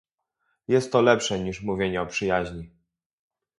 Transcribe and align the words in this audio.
Jest 0.67 0.91
to 0.91 1.01
lepsze 1.01 1.39
niż 1.39 1.61
mówienie 1.61 2.01
o 2.01 2.05
przyjaźni 2.05 2.69